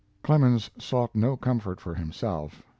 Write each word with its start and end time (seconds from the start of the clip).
Clemens 0.23 0.71
sought 0.79 1.13
no 1.13 1.37
comfort 1.37 1.79
for 1.79 1.93
himself. 1.93 2.63